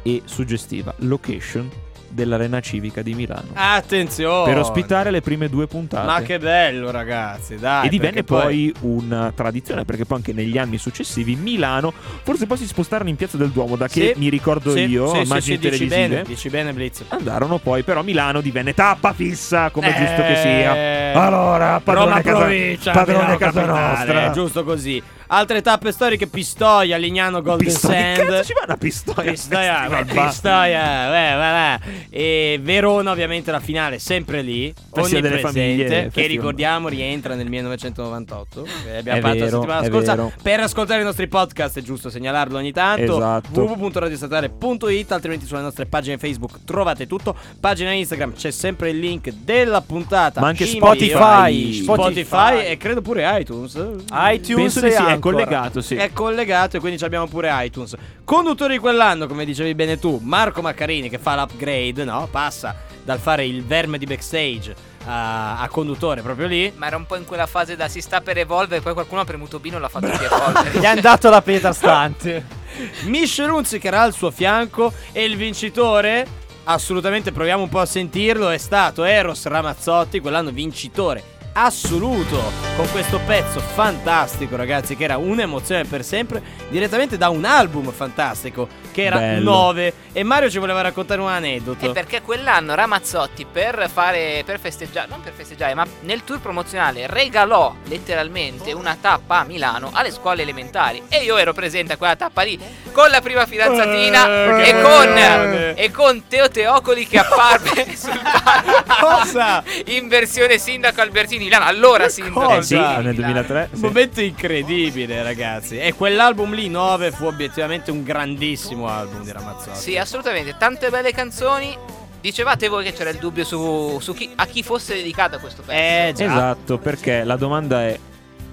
[0.03, 1.69] e suggestiva location
[2.13, 4.51] dell'Arena Civica di Milano Attenzione.
[4.51, 6.07] per ospitare le prime due puntate.
[6.07, 7.87] Ma che bello, ragazzi, dai.
[7.87, 11.93] e divenne perché poi una tradizione perché poi anche negli anni successivi Milano
[12.25, 15.07] forse poi si spostarono in Piazza del Duomo da che Sì, mi ricordo sì, io
[15.15, 17.05] sì, immagini sì, dici televisive bene, dici bene, Blitz.
[17.09, 22.21] andarono poi però Milano divenne tappa fissa come Eh, giusto che sia allora padrone Roma
[22.23, 25.03] casa, provincia, padrone Milano casa capitale, nostra è giusto così.
[25.33, 28.29] Altre tappe storiche, Pistoia, Lignano, Golden Pistoia, che Sand.
[28.31, 30.05] cazzo ci va una pistoia Pistoia, beh.
[30.07, 32.17] Pistoia, beh, beh, beh.
[32.17, 34.75] E Verona, ovviamente, la finale sempre lì.
[34.93, 35.85] Festival delle famiglie.
[35.87, 36.29] Che festival.
[36.31, 38.63] ricordiamo rientra nel 1998.
[38.63, 40.15] Che abbiamo È fatto la vero, settimana è scorsa.
[40.17, 40.33] vero.
[40.43, 43.17] Per ascoltare i nostri podcast è giusto segnalarlo ogni tanto.
[43.17, 43.61] Esatto.
[43.61, 47.37] www.radiostatale.it Altrimenti sulle nostre pagine Facebook trovate tutto.
[47.61, 50.41] Pagina Instagram c'è sempre il link della puntata.
[50.41, 51.55] Ma anche Spotify.
[51.55, 51.95] video.
[51.95, 53.75] Spotify e credo pure iTunes.
[54.13, 57.51] iTunes penso di e sì è Collegato sì È collegato e quindi ci abbiamo pure
[57.65, 57.95] iTunes.
[58.25, 62.29] Conduttori di quell'anno, come dicevi bene tu, Marco Maccarini che fa l'upgrade, no?
[62.31, 64.75] Passa dal fare il verme di backstage
[65.07, 66.73] a, a conduttore proprio lì.
[66.77, 69.25] Ma era un po' in quella fase da si sta per evolvere, poi qualcuno ha
[69.25, 70.79] premuto Bino e l'ha fatto di evolvere.
[70.79, 72.59] Gli hanno dato la pietra stante.
[73.05, 76.27] Michel Hunziker al suo fianco e il vincitore,
[76.65, 82.41] assolutamente proviamo un po' a sentirlo, è stato Eros Ramazzotti, quell'anno vincitore assoluto
[82.77, 88.69] con questo pezzo fantastico ragazzi che era un'emozione per sempre direttamente da un album fantastico
[89.01, 89.51] che era Bello.
[89.51, 94.59] 9 e Mario ci voleva raccontare un aneddoto E perché quell'anno Ramazzotti per fare per
[94.59, 100.11] festeggiare, non per festeggiare, ma nel tour promozionale regalò letteralmente una tappa a Milano alle
[100.11, 102.59] scuole elementari e io ero presente a quella tappa lì
[102.93, 104.27] con la prima fidanzatina
[104.59, 105.75] Eh, e con grande.
[105.75, 109.63] e con Teo Teocoli che apparve sul palco Cosa?
[109.87, 113.33] in versione sindaco Albertini Milano, allora sindaco Eh sì, Albertini nel Milano.
[113.47, 113.85] 2003 Un sì.
[113.85, 115.79] momento incredibile, ragazzi.
[115.79, 119.79] E quell'album lì, 9, fu obiettivamente un grandissimo album di Ramazzotti.
[119.79, 121.77] Sì, assolutamente, tante belle canzoni.
[122.21, 126.23] Dicevate voi che c'era il dubbio su, su chi, a chi fosse dedicata questo pezzo.
[126.23, 126.27] Eh.
[126.27, 127.99] Esatto, perché la domanda è: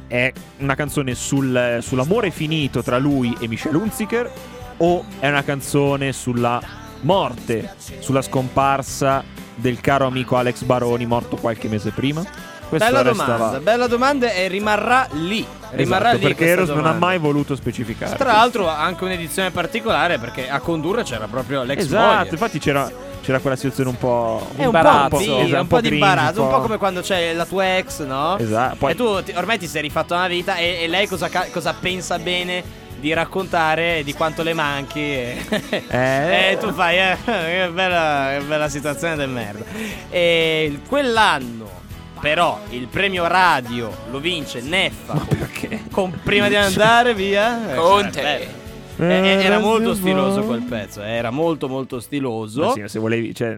[0.07, 4.31] è una canzone sul- sull'amore finito tra lui e Michel Hunziker?
[4.77, 6.61] O è una canzone sulla
[7.01, 9.23] morte, sulla scomparsa
[9.55, 12.23] del caro amico Alex Baroni, morto qualche mese prima?
[12.69, 15.45] Questa Bella restava- domanda, bella domanda e rimarrà lì.
[15.71, 17.05] Rimarrà Esatto, lì perché Eros non ha domanda.
[17.05, 18.15] mai voluto specificare.
[18.17, 22.29] Tra l'altro anche un'edizione particolare perché a condurre c'era proprio l'ex Esatto, moglie.
[22.31, 24.47] infatti c'era, c'era quella situazione un po'.
[24.55, 27.45] Un imbarazzo, po', sì, esatto, un po' di imbarazzo, un po' come quando c'è la
[27.45, 28.37] tua ex, no?
[28.37, 31.29] Esatto, poi- E tu ti- ormai ti sei rifatto una vita e, e lei cosa,
[31.51, 32.63] cosa pensa bene
[32.99, 35.37] di raccontare di quanto le manchi e,
[35.87, 36.51] Eh.
[36.51, 39.63] e tu fai eh, che, bella, che bella situazione del merda
[40.09, 41.76] e quell'anno
[42.19, 45.83] però il premio radio lo vince Neffa perché?
[45.91, 48.21] con prima di andare via eh, Conte.
[48.21, 48.65] bello.
[48.99, 52.65] Eh, eh, era molto stiloso quel pezzo, eh, era molto molto stiloso.
[52.65, 53.55] Ma sì, se volevi, cioè,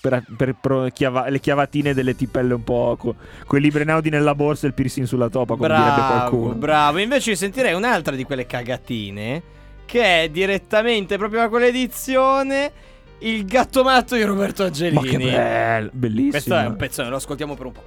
[0.00, 3.14] per, per pro- chiava- le chiavatine delle tipelle un po', co-
[3.46, 6.54] quei libri naudi nella borsa e il piercing sulla topa, come direbbe Bravo, qualcuno.
[6.54, 6.98] bravo.
[6.98, 9.40] Invece sentirei un'altra di quelle cagatine
[9.84, 12.72] che è direttamente proprio da quell'edizione
[13.20, 14.94] il gatto matto di Roberto Angelini.
[14.94, 16.30] Ma che bello, bellissimo.
[16.30, 17.84] Questo è un pezzone, lo ascoltiamo per un po'.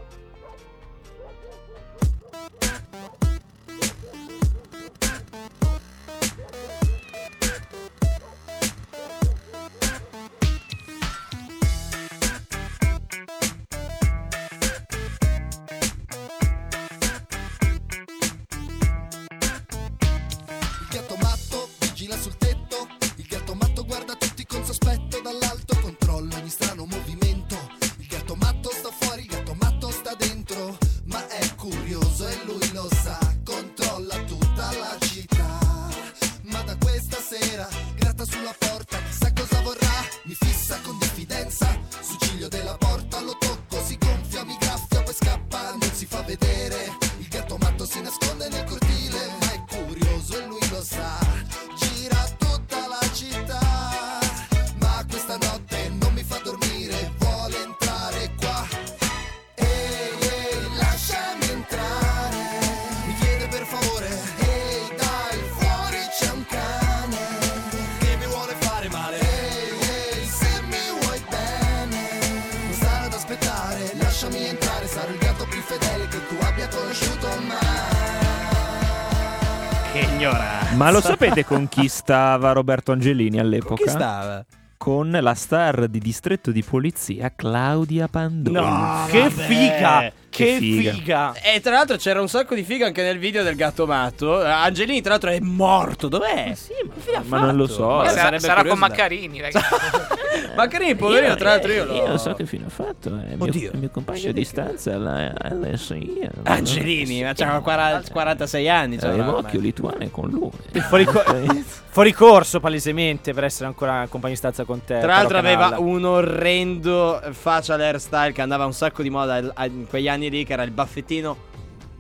[80.30, 80.76] Ignoranza.
[80.76, 83.84] Ma lo sapete con chi stava Roberto Angelini all'epoca?
[83.84, 84.46] chi stava?
[84.78, 88.60] Con la star di distretto di polizia Claudia Pandolfi.
[88.60, 89.30] No, Che vabbè.
[89.44, 90.12] figa!
[90.34, 90.92] Che Che figa.
[90.94, 91.34] figa!
[91.44, 94.44] E tra l'altro c'era un sacco di figa anche nel video del gatto matto.
[94.44, 96.08] Eh, Angelini, tra l'altro, è morto.
[96.08, 96.54] Dov'è?
[96.56, 97.88] sì, ma, che fine ha Ma non lo so.
[97.88, 99.76] Ma Eh, sarà, sarà con da- Maccarini, ragazzi.
[100.56, 101.94] Maccarini, poverino, tra l'altro io lo...
[101.94, 103.10] Io so che fine ha fatto.
[103.10, 103.72] È mio, Oddio.
[103.74, 106.30] il mio compagno di stanza alla LSI.
[106.44, 109.00] Angelini, ma c'ha 40 46 anni.
[109.00, 109.44] Cioè, Avevo ormai.
[109.46, 110.50] occhio lituane con lui.
[110.82, 111.24] Fuori, co-
[111.90, 114.98] fuori corso palesemente per essere ancora compagno di stanza con te.
[115.00, 120.08] Tra l'altro aveva un orrendo facial hairstyle che andava un sacco di moda in quegli
[120.08, 121.52] anni lì, che era il baffettino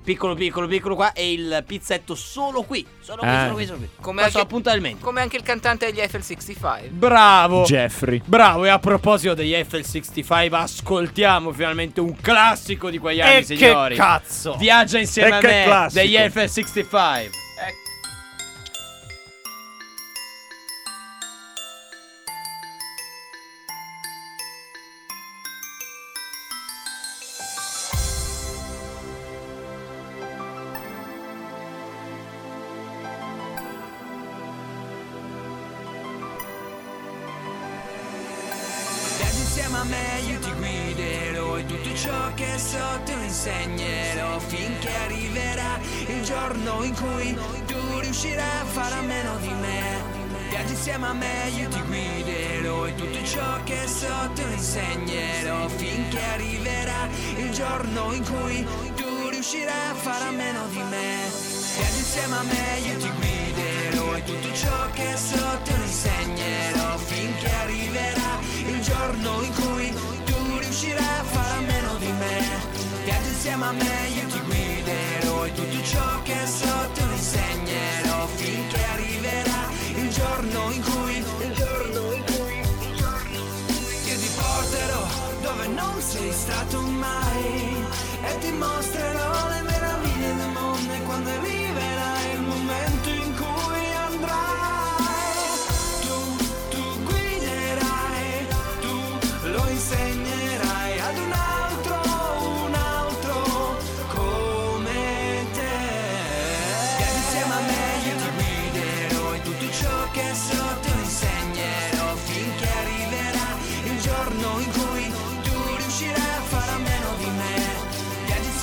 [0.03, 2.85] piccolo piccolo piccolo qua e il pizzetto solo qui.
[2.99, 3.43] Solo qui, Ah.
[3.43, 3.89] solo qui, solo qui.
[4.01, 5.05] Come anche, punta del mento.
[5.05, 6.89] come anche il cantante degli Eiffel 65.
[6.89, 7.63] Bravo!
[7.63, 8.21] Jeffrey.
[8.25, 13.45] Bravo, e a proposito degli Eiffel 65, ascoltiamo finalmente un classico di quegli anni, E
[13.45, 13.95] che signori.
[13.95, 14.55] cazzo!
[14.57, 16.01] Viaggia insieme E a che me classico.
[16.01, 17.41] degli Eiffel 65.
[39.83, 45.77] Me, io ti guiderò e tutto ciò che so te lo insegnerò finché arriverà
[46.07, 49.81] il giorno in cui tu riuscirai a fare a meno di me.
[50.49, 55.67] Viaggi insieme a me, io ti guiderò e tutto ciò che so te lo insegnerò
[55.67, 58.65] finché arriverà il giorno in cui
[58.95, 61.29] tu riuscirai a fare a meno di me.
[61.75, 66.82] Viaggi insieme a me, io ti guiderò e tutto ciò che so te lo insegnerò
[69.03, 69.93] giorno in cui
[70.23, 72.39] tu riuscirai a fare a meno di me.
[73.03, 78.27] Viaggi insieme a me, io ti guiderò e tutto ciò che so te lo insegnerò
[78.27, 79.61] finché arriverà
[79.95, 82.55] il giorno in cui il giorno in cui
[84.09, 85.05] io ti porterò
[85.41, 87.85] dove non sei stato mai
[88.21, 91.62] e ti mostrerò le meraviglie del mondo e quando arriverà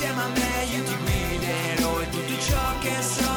[0.01, 3.30] insieme a me, io ti guiderò e tutto ciò che so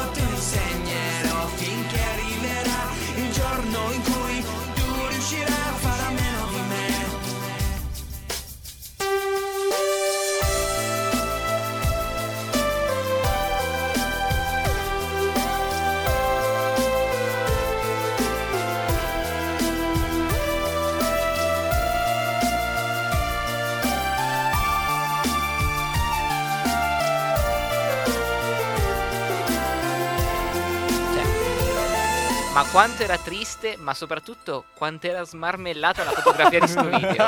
[32.55, 37.25] Ma quanto era triste, ma soprattutto quanto era smarmellata la fotografia di sto video.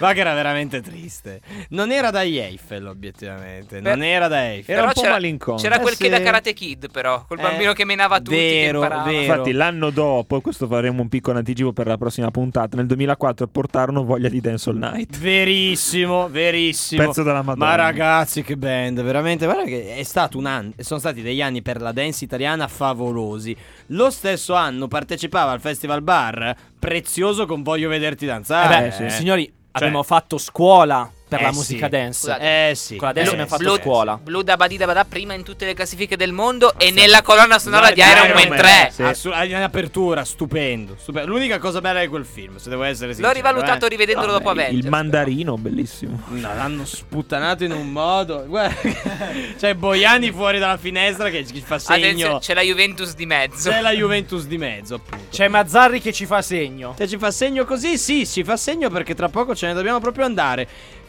[0.00, 1.40] Ma che era veramente triste.
[1.70, 3.80] Non era da Eiffel, obiettivamente.
[3.80, 4.74] Beh, non era da Eiffel.
[4.76, 5.62] Era un po' malinconico.
[5.62, 6.22] c'era quel Eh, che da sì.
[6.24, 9.10] Karate Kid, però, col Eh, bambino che menava tutti, vero, vero.
[9.10, 12.76] Infatti, l'anno dopo, questo faremo un piccolo anticipo per la prossima puntata.
[12.76, 15.16] Nel 2004 portarono voglia di Dance All Night.
[15.16, 17.02] Verissimo, verissimo.
[17.02, 17.64] Pezzo della Madonna.
[17.64, 19.46] Ma ragazzi, che band, veramente.
[19.46, 20.72] Guarda che è stato un anno.
[20.76, 23.56] Sono stati degli anni per la dance italiana favolosi.
[23.92, 26.54] Lo stesso anno partecipava al Festival Bar.
[26.78, 28.94] Prezioso con Voglio vederti Eh danzare.
[28.98, 31.56] beh, signori, abbiamo fatto scuola per Eh la sì.
[31.56, 32.18] musica dance.
[32.20, 32.70] Scusate.
[32.70, 32.96] Eh sì.
[32.96, 34.18] Con la dance Eh, abbiamo fatto Blue, scuola.
[34.22, 37.90] Blue da Badida Badà prima in tutte le classifiche del mondo e nella colonna sonora
[37.90, 38.90] di Iron Man 3.
[38.92, 39.02] Sì.
[39.02, 41.30] Assu- in apertura, stupendo, stupendo.
[41.30, 43.28] L'unica cosa bella di quel film, se devo essere sincero.
[43.28, 43.88] L'ho rivalutato eh.
[43.88, 44.86] rivedendolo dopo Il Avengers.
[44.86, 46.20] mandarino, bellissimo.
[46.28, 48.44] No, l'hanno sputtanato in un modo.
[48.46, 48.74] Guarda,
[49.58, 51.96] c'è Boiani fuori dalla finestra che ci fa segno.
[52.06, 53.70] Attenzione, c'è la Juventus di mezzo.
[53.70, 55.24] C'è la Juventus di mezzo, appunto.
[55.30, 56.94] C'è Mazzarri che ci fa segno.
[56.96, 60.00] Se ci fa segno così, sì, ci fa segno perché tra poco ce ne dobbiamo
[60.00, 60.66] proprio andare.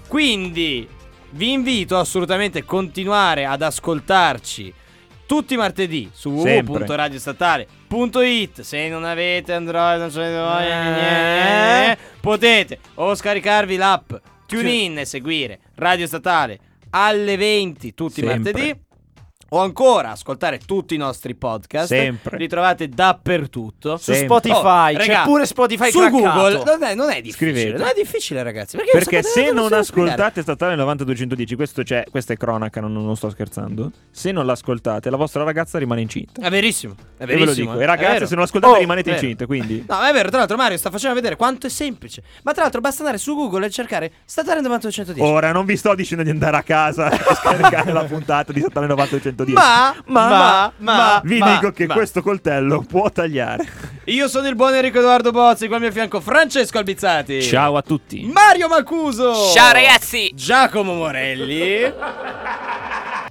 [0.09, 0.85] Quindi
[1.31, 4.73] vi invito assolutamente a continuare ad ascoltarci
[5.27, 8.61] tutti i martedì su www.radiostatale.it.
[8.61, 14.11] Se non avete Android, non ce ne voglia, potete o scaricarvi l'app
[14.47, 16.57] TuneIn e seguire Radio Statale
[16.89, 18.75] alle 20 tutti i martedì.
[19.49, 22.37] O ancora ascoltare tutti i nostri podcast, Sempre.
[22.37, 23.97] li trovate dappertutto.
[23.97, 26.21] Su Spotify, c'è regà, pure Spotify su craccato.
[26.21, 26.63] Google.
[26.63, 27.77] Non è, non è difficile, Scrivete.
[27.77, 28.77] non è difficile, ragazzi.
[28.77, 29.75] Perché, Perché se non spiegare.
[29.81, 33.91] ascoltate Statale 9210, questo c'è, questa è cronaca, non, non sto scherzando.
[34.11, 36.41] Se non l'ascoltate, la vostra ragazza rimane incinta.
[36.41, 37.71] È verissimo, è E ve lo verissimo.
[37.71, 38.27] dico, eh, e è ragazze, vero.
[38.27, 39.45] se non ascoltate, Oh, rimanete incinte.
[39.45, 42.21] Quindi, No, è vero, tra l'altro Mario sta facendo vedere quanto è semplice.
[42.43, 45.21] Ma tra l'altro basta andare su Google e cercare Statale 9210.
[45.33, 48.87] ora non vi sto dicendo di andare a casa e scaricare la puntata di Statale
[48.87, 49.37] 9210.
[49.47, 51.93] Ma, ma, ma, ma, vi ma, dico che ma.
[51.93, 53.67] questo coltello può tagliare.
[54.05, 57.41] Io sono il buon Enrico Edoardo Bozzi, qua al mio fianco Francesco Albizzati.
[57.43, 58.25] Ciao a tutti.
[58.25, 59.51] Mario Mancuso.
[59.53, 60.31] Ciao, ragazzi.
[60.33, 61.93] Giacomo Morelli.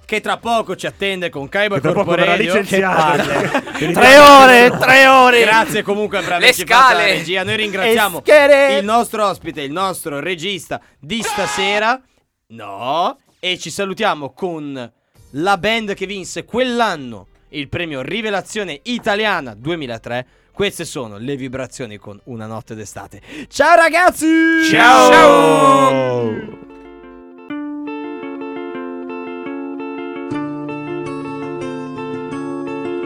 [0.05, 2.55] Che tra poco ci attende con Che Corporedio.
[2.55, 3.29] licenziato.
[3.77, 5.41] Che Tre ore, tre ore.
[5.41, 7.13] Grazie comunque per averci fatto la scale.
[7.13, 7.43] regia.
[7.43, 8.79] Noi ringraziamo Eschere.
[8.79, 12.01] il nostro ospite, il nostro regista di stasera.
[12.49, 13.19] No.
[13.39, 14.93] E ci salutiamo con
[15.33, 20.26] la band che vinse quell'anno il premio Rivelazione Italiana 2003.
[20.53, 23.22] Queste sono le vibrazioni con Una notte d'estate.
[23.49, 24.64] Ciao ragazzi!
[24.68, 26.57] Ciao.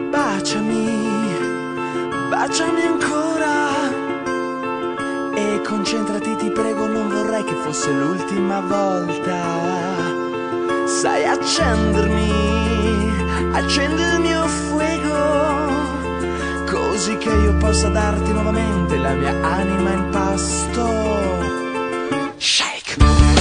[0.09, 1.37] Baciami,
[2.29, 3.91] baciami ancora
[5.35, 10.22] e concentrati ti prego, non vorrei che fosse l'ultima volta.
[11.03, 12.31] Sai accendermi,
[13.51, 15.67] accendi il mio fuego,
[16.65, 20.87] così che io possa darti nuovamente la mia anima in pasto.
[22.37, 23.32] Shake!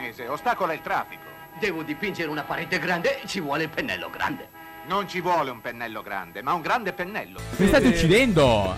[0.00, 0.26] Quell'arnese?
[0.28, 1.22] Ostacola il traffico.
[1.58, 4.48] Devo dipingere una parete grande, ci vuole il pennello grande.
[4.86, 7.38] Non ci vuole un pennello grande, ma un grande pennello.
[7.56, 8.74] Mi state uccidendo!